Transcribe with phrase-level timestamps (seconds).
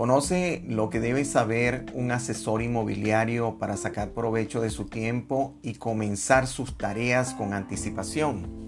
[0.00, 5.74] Conoce lo que debe saber un asesor inmobiliario para sacar provecho de su tiempo y
[5.74, 8.64] comenzar sus tareas con anticipación.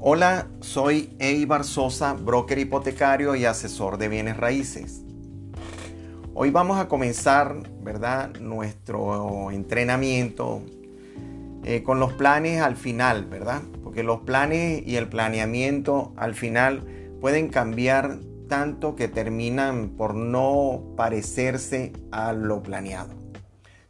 [0.00, 5.02] Hola, soy Eibar Sosa, broker hipotecario y asesor de bienes raíces.
[6.32, 10.62] Hoy vamos a comenzar, ¿verdad?, nuestro entrenamiento
[11.64, 13.62] eh, con los planes al final, ¿verdad?
[13.82, 16.86] Porque los planes y el planeamiento al final
[17.20, 23.14] pueden cambiar tanto que terminan por no parecerse a lo planeado.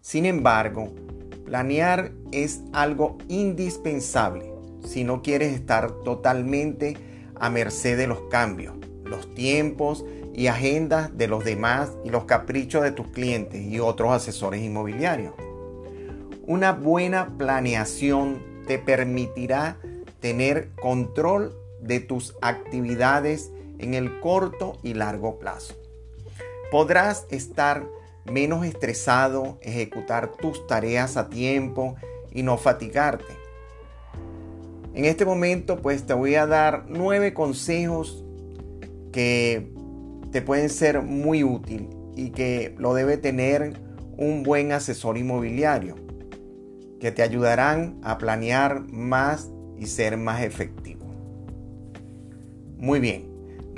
[0.02, 0.92] Sin embargo,
[1.46, 4.52] planear es algo indispensable
[4.84, 6.96] si no quieres estar totalmente
[7.40, 8.74] a merced de los cambios,
[9.04, 14.12] los tiempos y agendas de los demás y los caprichos de tus clientes y otros
[14.12, 15.32] asesores inmobiliarios.
[16.46, 19.78] Una buena planeación te permitirá
[20.20, 23.50] tener control de tus actividades
[23.80, 25.74] en el corto y largo plazo.
[26.70, 27.86] Podrás estar
[28.24, 31.96] menos estresado, ejecutar tus tareas a tiempo
[32.30, 33.34] y no fatigarte.
[34.94, 38.24] En este momento pues te voy a dar nueve consejos
[39.12, 39.72] que
[40.30, 43.74] te pueden ser muy útil y que lo debe tener
[44.16, 45.96] un buen asesor inmobiliario
[47.00, 51.06] que te ayudarán a planear más y ser más efectivo.
[52.76, 53.29] Muy bien,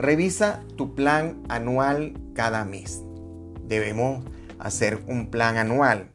[0.02, 3.04] Revisa tu plan anual cada mes.
[3.68, 4.24] Debemos
[4.58, 6.10] hacer un plan anual.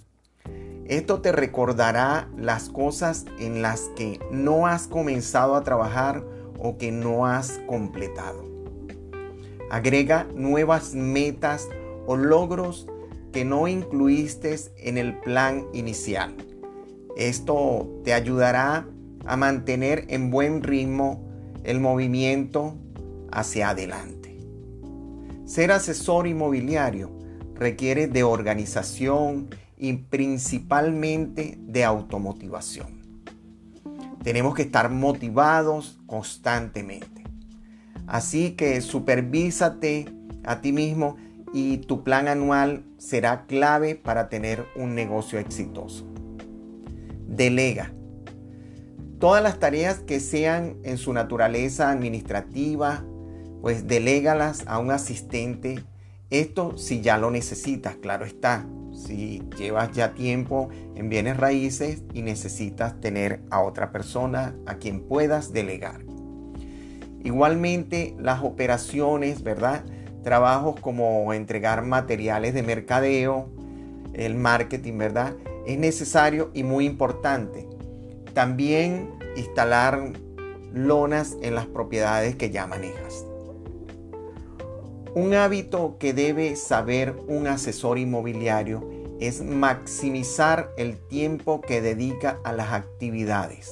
[0.88, 6.22] Esto te recordará las cosas en las que no has comenzado a trabajar
[6.60, 8.44] o que no has completado.
[9.72, 11.70] Agrega nuevas metas
[12.08, 12.90] o logros
[13.32, 16.36] que no incluiste en el plan inicial.
[17.16, 18.86] Esto te ayudará
[19.26, 21.26] a mantener en buen ritmo
[21.64, 22.76] el movimiento
[23.32, 24.38] hacia adelante.
[25.46, 27.12] Ser asesor inmobiliario
[27.56, 32.98] requiere de organización y principalmente de automotivación.
[34.24, 37.24] Tenemos que estar motivados constantemente.
[38.08, 40.06] Así que supervísate
[40.44, 41.18] a ti mismo
[41.54, 46.06] y tu plan anual será clave para tener un negocio exitoso.
[47.28, 47.94] Delega.
[49.20, 53.04] Todas las tareas que sean en su naturaleza administrativa,
[53.62, 55.84] pues delégalas a un asistente.
[56.30, 58.66] Esto si ya lo necesitas, claro está.
[58.94, 65.02] Si llevas ya tiempo en bienes raíces y necesitas tener a otra persona a quien
[65.02, 66.02] puedas delegar.
[67.24, 69.84] Igualmente las operaciones, ¿verdad?
[70.24, 73.50] Trabajos como entregar materiales de mercadeo,
[74.14, 75.36] el marketing, ¿verdad?
[75.66, 77.68] Es necesario y muy importante.
[78.34, 80.14] También instalar
[80.74, 83.26] lonas en las propiedades que ya manejas.
[85.18, 88.88] Un hábito que debe saber un asesor inmobiliario
[89.20, 93.72] es maximizar el tiempo que dedica a las actividades.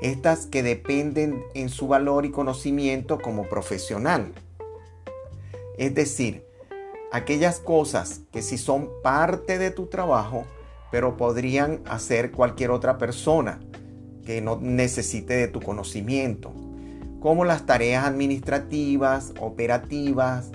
[0.00, 4.32] Estas que dependen en su valor y conocimiento como profesional.
[5.76, 6.46] Es decir,
[7.12, 10.46] aquellas cosas que si son parte de tu trabajo,
[10.90, 13.60] pero podrían hacer cualquier otra persona
[14.24, 16.63] que no necesite de tu conocimiento
[17.24, 20.50] como las tareas administrativas, operativas,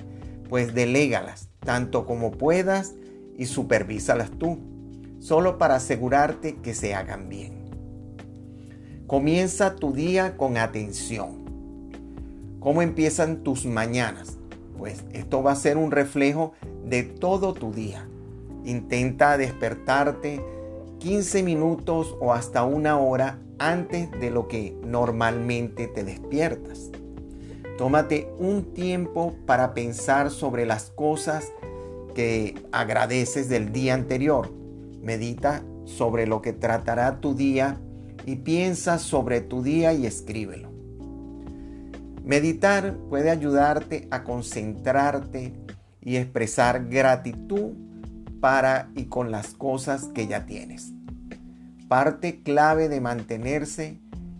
[0.49, 2.93] pues delégalas tanto como puedas
[3.39, 4.59] y supervísalas tú,
[5.17, 7.53] solo para asegurarte que se hagan bien.
[9.07, 11.43] Comienza tu día con atención.
[12.59, 14.37] ¿Cómo empiezan tus mañanas?
[14.77, 16.53] Pues esto va a ser un reflejo
[16.85, 18.07] de todo tu día.
[18.63, 20.39] Intenta despertarte
[20.99, 26.89] 15 minutos o hasta una hora antes de lo que normalmente te despiertas.
[27.77, 31.51] Tómate un tiempo para pensar sobre las cosas
[32.15, 34.51] que agradeces del día anterior.
[35.01, 37.79] Medita sobre lo que tratará tu día
[38.25, 40.69] y piensa sobre tu día y escríbelo.
[42.23, 45.53] Meditar puede ayudarte a concentrarte
[46.01, 47.71] y expresar gratitud
[48.39, 50.93] para y con las cosas que ya tienes
[51.89, 53.99] parte clave de mantenerse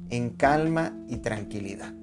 [0.10, 1.94] en calma y tranquilidad.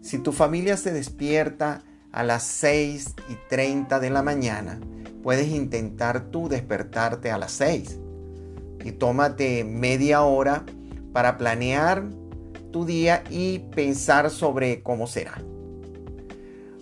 [0.00, 1.82] Si tu familia se despierta
[2.12, 4.80] a las 6 y 30 de la mañana,
[5.24, 7.98] puedes intentar tú despertarte a las 6
[8.84, 10.64] y tómate media hora
[11.12, 12.04] para planear
[12.70, 15.42] tu día y pensar sobre cómo será.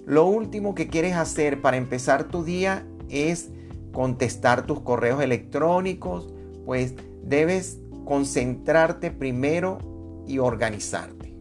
[0.04, 3.48] Lo último que quieres hacer para empezar tu día es
[3.92, 6.32] contestar tus correos electrónicos,
[6.66, 6.94] pues
[7.26, 9.78] debes concentrarte primero
[10.26, 11.34] y organizarte.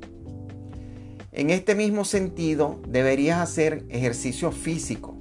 [1.31, 5.15] En este mismo sentido, deberías hacer ejercicio físico,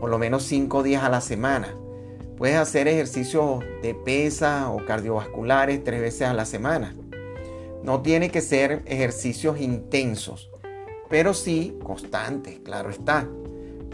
[0.00, 1.74] por lo menos cinco días a la semana.
[2.36, 6.94] Puedes hacer ejercicios de pesa o cardiovasculares tres veces a la semana.
[7.82, 10.50] No tiene que ser ejercicios intensos,
[11.08, 13.26] pero sí constantes, claro está,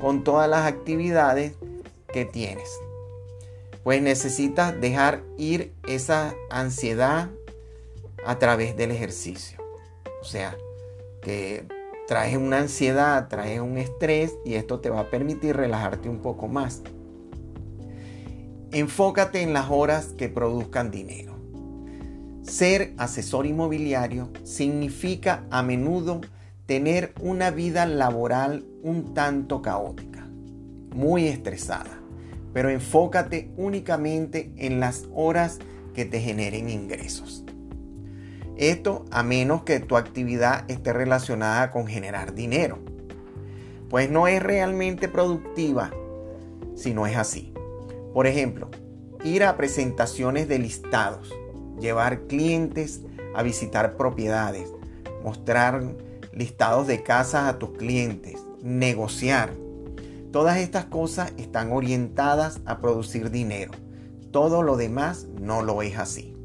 [0.00, 1.54] con todas las actividades
[2.12, 2.68] que tienes.
[3.84, 7.30] Pues necesitas dejar ir esa ansiedad
[8.26, 9.58] a través del ejercicio.
[10.20, 10.56] O sea,
[11.22, 11.66] que
[12.06, 16.48] traes una ansiedad, traes un estrés y esto te va a permitir relajarte un poco
[16.48, 16.82] más.
[18.72, 21.36] Enfócate en las horas que produzcan dinero.
[22.42, 26.22] Ser asesor inmobiliario significa a menudo
[26.64, 30.26] tener una vida laboral un tanto caótica,
[30.94, 31.97] muy estresada,
[32.52, 35.58] pero enfócate únicamente en las horas
[35.94, 37.44] que te generen ingresos.
[38.56, 42.78] Esto a menos que tu actividad esté relacionada con generar dinero.
[43.88, 45.90] Pues no es realmente productiva
[46.74, 47.52] si no es así.
[48.12, 48.68] Por ejemplo,
[49.24, 51.32] ir a presentaciones de listados,
[51.80, 53.02] llevar clientes
[53.34, 54.72] a visitar propiedades,
[55.22, 55.82] mostrar
[56.32, 59.52] listados de casas a tus clientes, negociar.
[60.32, 63.72] Todas estas cosas están orientadas a producir dinero.
[64.30, 66.36] Todo lo demás no lo es así.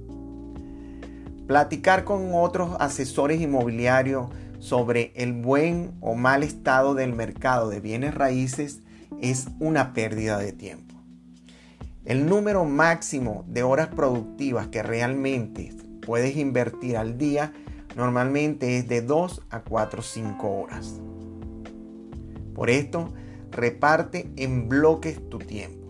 [1.48, 4.28] Platicar con otros asesores inmobiliarios
[4.60, 8.82] sobre el buen o mal estado del mercado de bienes raíces
[9.20, 10.96] es una pérdida de tiempo.
[12.06, 15.74] El número máximo de horas productivas que realmente
[16.06, 17.54] puedes invertir al día
[17.98, 21.02] normalmente es de 2 a 4 o 5 horas.
[22.54, 23.14] Por esto,
[23.54, 25.88] reparte en bloques tu tiempo.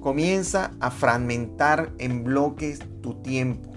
[0.00, 3.68] Comienza a fragmentar en bloques tu tiempo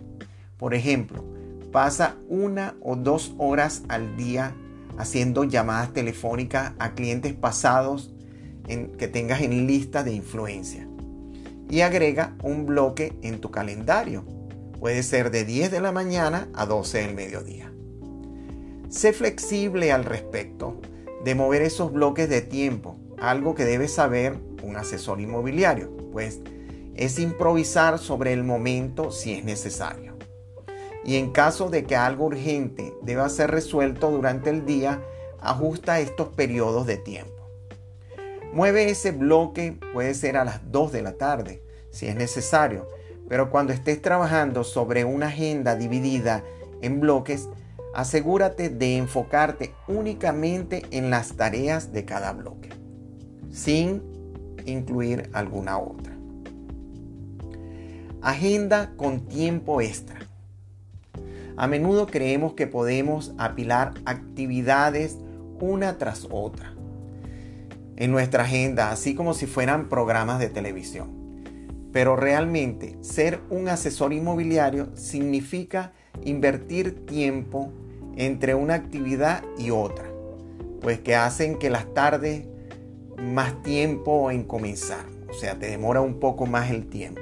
[0.61, 1.23] por ejemplo,
[1.71, 4.55] pasa una o dos horas al día
[4.99, 8.13] haciendo llamadas telefónicas a clientes pasados
[8.67, 10.87] en, que tengas en lista de influencia.
[11.67, 14.23] Y agrega un bloque en tu calendario.
[14.79, 17.73] Puede ser de 10 de la mañana a 12 del mediodía.
[18.89, 20.79] Sé flexible al respecto
[21.23, 26.39] de mover esos bloques de tiempo, algo que debe saber un asesor inmobiliario, pues
[26.95, 30.11] es improvisar sobre el momento si es necesario
[31.03, 35.01] y en caso de que algo urgente deba ser resuelto durante el día,
[35.39, 37.31] ajusta estos periodos de tiempo.
[38.53, 42.87] Mueve ese bloque, puede ser a las 2 de la tarde, si es necesario,
[43.27, 46.43] pero cuando estés trabajando sobre una agenda dividida
[46.81, 47.47] en bloques,
[47.93, 52.69] asegúrate de enfocarte únicamente en las tareas de cada bloque,
[53.51, 54.01] sin
[54.65, 56.15] incluir alguna otra.
[58.21, 60.19] Agenda con tiempo extra.
[61.57, 65.17] A menudo creemos que podemos apilar actividades
[65.59, 66.73] una tras otra
[67.97, 71.20] en nuestra agenda, así como si fueran programas de televisión.
[71.91, 75.93] Pero realmente ser un asesor inmobiliario significa
[76.23, 77.71] invertir tiempo
[78.15, 80.05] entre una actividad y otra,
[80.81, 82.45] pues que hacen que las tardes
[83.21, 87.21] más tiempo en comenzar, o sea, te demora un poco más el tiempo.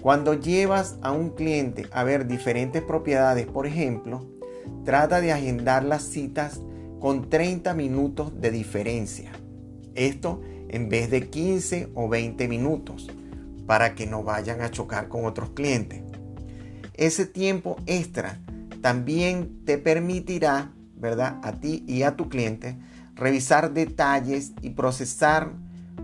[0.00, 4.26] Cuando llevas a un cliente a ver diferentes propiedades, por ejemplo,
[4.84, 6.60] trata de agendar las citas
[7.00, 9.32] con 30 minutos de diferencia.
[9.94, 13.10] Esto en vez de 15 o 20 minutos
[13.66, 16.02] para que no vayan a chocar con otros clientes.
[16.94, 18.38] Ese tiempo extra
[18.80, 21.40] también te permitirá, ¿verdad?
[21.42, 22.76] A ti y a tu cliente
[23.14, 25.52] revisar detalles y procesar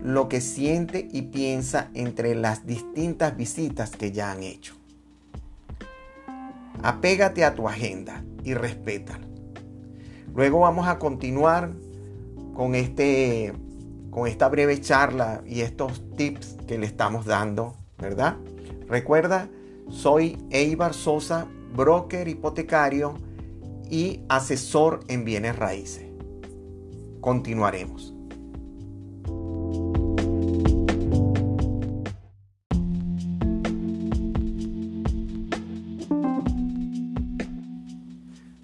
[0.03, 4.75] lo que siente y piensa entre las distintas visitas que ya han hecho.
[6.81, 9.27] Apégate a tu agenda y respétala.
[10.33, 11.71] Luego vamos a continuar
[12.55, 13.53] con, este,
[14.11, 18.37] con esta breve charla y estos tips que le estamos dando, ¿verdad?
[18.87, 19.49] Recuerda,
[19.89, 23.15] soy Eibar Sosa, broker hipotecario
[23.89, 26.05] y asesor en bienes raíces.
[27.21, 28.13] Continuaremos.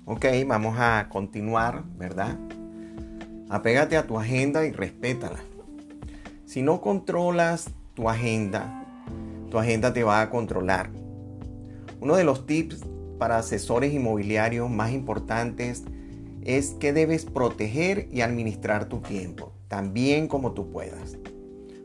[0.06, 2.38] Ok, vamos a continuar, ¿verdad?
[3.50, 5.40] Apégate a tu agenda y respétala.
[6.46, 8.86] Si no controlas tu agenda,
[9.50, 10.90] tu agenda te va a controlar.
[12.02, 12.86] Uno de los tips
[13.18, 15.84] para asesores inmobiliarios más importantes
[16.42, 21.18] es que debes proteger y administrar tu tiempo, también como tú puedas.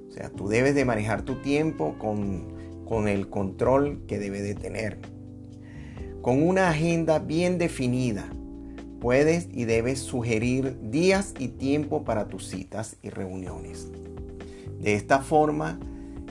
[0.08, 4.54] O sea, tú debes de manejar tu tiempo con, con el control que debe de
[4.54, 4.98] tener
[6.22, 8.28] con una agenda bien definida
[9.02, 13.88] puedes y debes sugerir días y tiempo para tus citas y reuniones.
[14.78, 15.80] De esta forma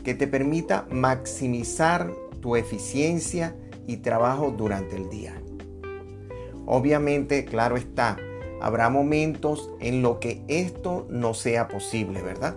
[0.05, 5.33] que te permita maximizar tu eficiencia y trabajo durante el día.
[6.65, 8.17] Obviamente, claro está,
[8.61, 12.55] habrá momentos en los que esto no sea posible, ¿verdad?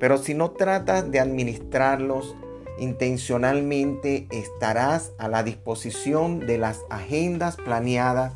[0.00, 2.34] Pero si no tratas de administrarlos
[2.80, 8.34] intencionalmente, estarás a la disposición de las agendas planeadas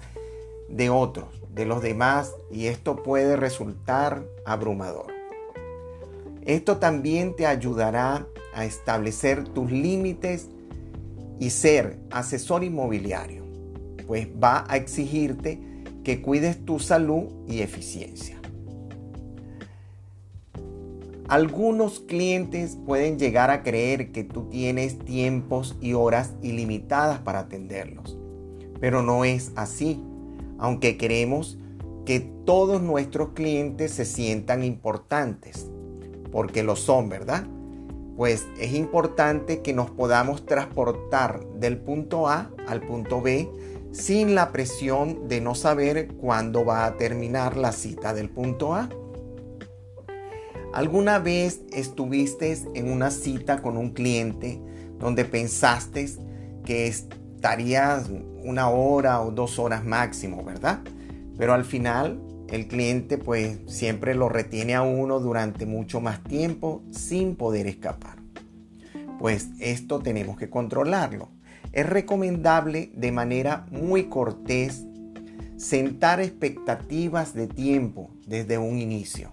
[0.70, 5.12] de otros, de los demás, y esto puede resultar abrumador.
[6.42, 10.48] Esto también te ayudará a establecer tus límites
[11.38, 13.44] y ser asesor inmobiliario,
[14.06, 15.60] pues va a exigirte
[16.04, 18.40] que cuides tu salud y eficiencia.
[21.28, 28.18] Algunos clientes pueden llegar a creer que tú tienes tiempos y horas ilimitadas para atenderlos,
[28.80, 30.02] pero no es así
[30.60, 31.58] aunque queremos
[32.04, 35.66] que todos nuestros clientes se sientan importantes,
[36.30, 37.46] porque lo son, ¿verdad?
[38.16, 43.48] Pues es importante que nos podamos transportar del punto A al punto B
[43.92, 48.88] sin la presión de no saber cuándo va a terminar la cita del punto A.
[50.72, 54.60] ¿Alguna vez estuviste en una cita con un cliente
[54.98, 56.08] donde pensaste
[56.64, 56.92] que
[57.40, 58.10] estarías
[58.44, 60.80] una hora o dos horas máximo, ¿verdad?
[61.38, 62.20] Pero al final
[62.50, 68.16] el cliente pues siempre lo retiene a uno durante mucho más tiempo sin poder escapar.
[69.18, 71.30] Pues esto tenemos que controlarlo.
[71.72, 74.84] Es recomendable de manera muy cortés
[75.56, 79.32] sentar expectativas de tiempo desde un inicio.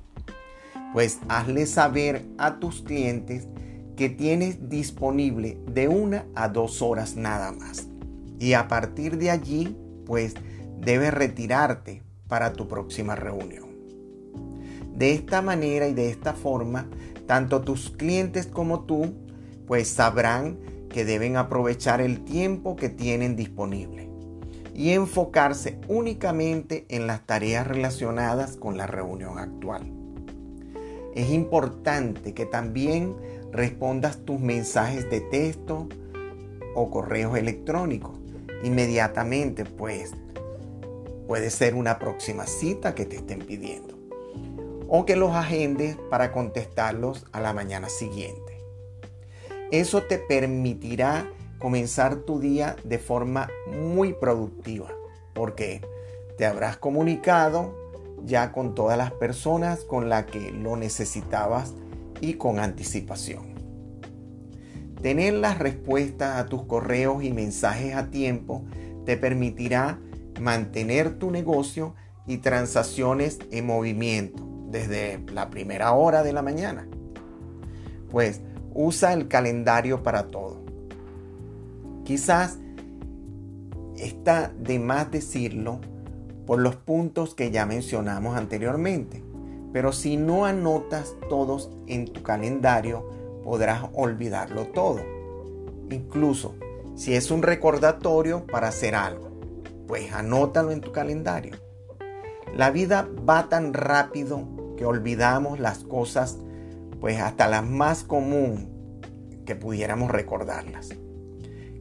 [0.94, 3.50] Pues hazle saber a tus clientes
[3.98, 7.90] que tienes disponible de una a dos horas nada más.
[8.40, 9.76] Y a partir de allí,
[10.06, 10.36] pues
[10.80, 13.68] debes retirarte para tu próxima reunión.
[14.94, 16.88] De esta manera y de esta forma,
[17.26, 19.14] tanto tus clientes como tú,
[19.68, 20.58] pues sabrán
[20.90, 24.10] que deben aprovechar el tiempo que tienen disponible
[24.74, 29.92] y enfocarse únicamente en las tareas relacionadas con la reunión actual.
[31.16, 33.16] Es importante que también
[33.52, 35.90] respondas tus mensajes de texto
[36.76, 38.20] o correos electrónicos
[38.64, 40.12] inmediatamente, pues
[41.28, 43.96] puede ser una próxima cita que te estén pidiendo.
[44.88, 48.62] O que los agendes para contestarlos a la mañana siguiente.
[49.72, 54.90] Eso te permitirá comenzar tu día de forma muy productiva,
[55.34, 55.82] porque
[56.38, 57.76] te habrás comunicado
[58.24, 61.74] ya con todas las personas con las que lo necesitabas
[62.22, 63.57] y con anticipación.
[65.02, 68.64] Tener las respuestas a tus correos y mensajes a tiempo
[69.06, 70.00] te permitirá
[70.42, 76.88] mantener tu negocio y transacciones en movimiento desde la primera hora de la mañana.
[78.12, 78.42] Pues
[78.74, 80.62] usa el calendario para todo.
[82.04, 82.60] Quizás
[83.98, 85.80] está de más decirlo
[86.46, 89.24] por los puntos que ya mencionamos anteriormente,
[89.74, 93.10] pero si no anotas todos en tu calendario,
[93.48, 95.00] podrás olvidarlo todo.
[95.90, 96.56] Incluso
[96.98, 99.40] si es un recordatorio para hacer algo,
[99.88, 101.56] pues anótalo en tu calendario.
[102.54, 106.40] La vida va tan rápido que olvidamos las cosas,
[107.00, 109.00] pues hasta las más común
[109.46, 110.90] que pudiéramos recordarlas.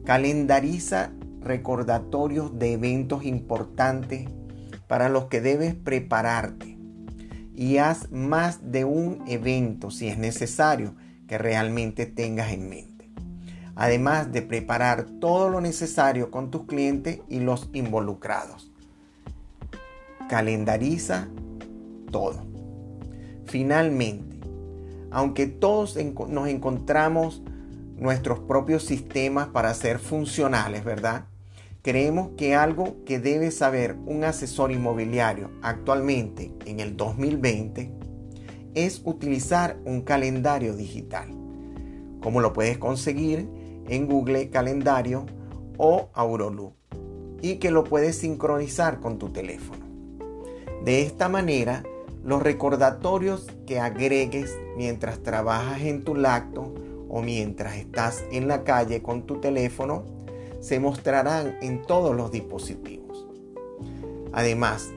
[0.05, 4.29] Calendariza recordatorios de eventos importantes
[4.87, 6.77] para los que debes prepararte
[7.53, 10.95] y haz más de un evento si es necesario
[11.27, 13.09] que realmente tengas en mente.
[13.75, 18.71] Además de preparar todo lo necesario con tus clientes y los involucrados.
[20.29, 21.27] Calendariza
[22.11, 22.43] todo.
[23.45, 24.37] Finalmente,
[25.11, 27.43] aunque todos nos encontramos
[27.97, 31.25] nuestros propios sistemas para ser funcionales, ¿verdad?
[31.81, 38.06] Creemos que algo que debe saber un asesor inmobiliario actualmente en el 2020
[38.85, 41.27] es utilizar un calendario digital,
[42.21, 43.49] como lo puedes conseguir
[43.87, 45.25] en Google Calendario
[45.77, 46.73] o Auroloop,
[47.41, 49.83] y que lo puedes sincronizar con tu teléfono.
[50.85, 51.83] De esta manera,
[52.23, 56.73] los recordatorios que agregues mientras trabajas en tu lacto
[57.09, 60.03] o mientras estás en la calle con tu teléfono
[60.59, 63.25] se mostrarán en todos los dispositivos.
[64.33, 64.91] Además,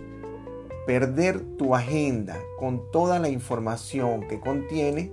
[0.87, 5.13] perder tu agenda con toda la información que contiene,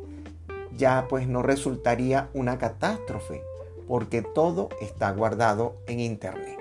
[0.75, 3.41] ya pues no resultaría una catástrofe,
[3.87, 6.57] porque todo está guardado en Internet.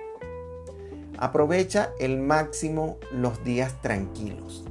[1.18, 4.64] Aprovecha el máximo los días tranquilos.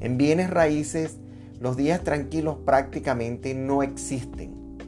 [0.00, 1.18] En bienes raíces,
[1.60, 4.78] los días tranquilos prácticamente no existen,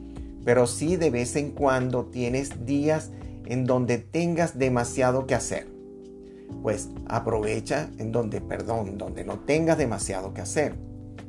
[0.43, 3.11] pero sí de vez en cuando tienes días
[3.45, 5.76] en donde tengas demasiado que hacer.
[6.61, 10.75] Pues aprovecha en donde, perdón, donde no tengas demasiado que hacer.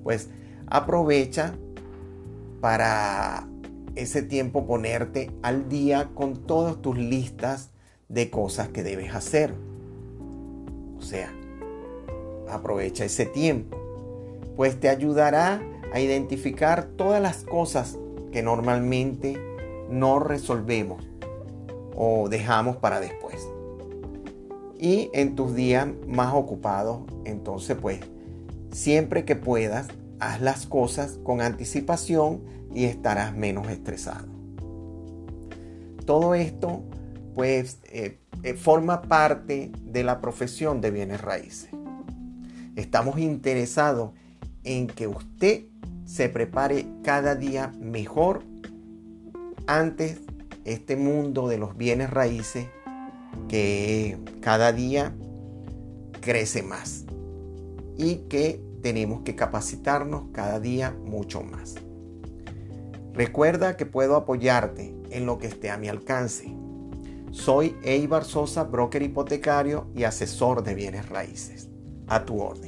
[0.03, 0.29] Pues
[0.67, 1.55] aprovecha
[2.61, 3.47] para
[3.95, 7.71] ese tiempo ponerte al día con todas tus listas
[8.09, 9.55] de cosas que debes hacer.
[10.99, 11.33] O sea,
[12.49, 13.77] aprovecha ese tiempo,
[14.57, 15.61] pues te ayudará
[15.93, 17.99] a identificar todas las cosas
[18.33, 19.39] que normalmente
[19.91, 21.07] no resolvemos
[21.97, 23.49] o dejamos para después.
[24.79, 28.01] Y en tus días más ocupados, entonces pues
[28.71, 29.89] siempre que puedas,
[30.21, 32.43] haz las cosas con anticipación
[32.75, 34.29] y estarás menos estresado.
[36.05, 36.85] Todo esto
[37.35, 41.71] pues eh, eh, forma parte de la profesión de bienes raíces.
[42.77, 44.13] Estamos interesados
[44.65, 45.65] en que usted
[46.05, 48.43] se prepare cada día mejor
[49.67, 50.21] antes
[50.65, 52.67] este mundo de los bienes raíces
[53.49, 55.15] que cada día
[56.21, 57.05] crece más
[57.97, 61.75] y que tenemos que capacitarnos cada día mucho más.
[63.13, 66.55] Recuerda que puedo apoyarte en lo que esté a mi alcance.
[67.31, 71.69] Soy Eibar Sosa, broker hipotecario y asesor de bienes raíces.
[72.07, 72.68] A tu orden.